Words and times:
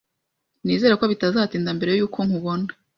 Nizere 0.63 0.93
ko 0.99 1.05
bitazatinda 1.11 1.69
mbere 1.77 1.91
yuko 1.99 2.19
nkubona 2.27 2.67